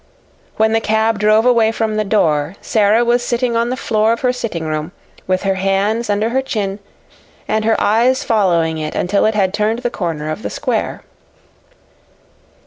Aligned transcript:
When 0.57 0.73
the 0.73 0.81
cab 0.81 1.19
drove 1.19 1.45
away 1.45 1.71
from 1.71 1.95
the 1.95 2.03
door, 2.03 2.55
Sara 2.59 3.05
was 3.05 3.21
sitting 3.21 3.55
on 3.55 3.69
the 3.69 3.77
floor 3.77 4.13
of 4.13 4.21
her 4.21 4.33
sitting 4.33 4.65
room, 4.65 4.93
with 5.27 5.43
her 5.43 5.53
hands 5.53 6.09
under 6.09 6.29
her 6.29 6.41
chin 6.41 6.79
and 7.47 7.65
her 7.65 7.79
eyes 7.79 8.23
following 8.23 8.79
it 8.79 8.95
until 8.95 9.25
it 9.27 9.35
had 9.35 9.53
turned 9.53 9.83
the 9.85 9.91
corner 9.91 10.31
of 10.31 10.41
the 10.41 10.49
square. 10.49 11.03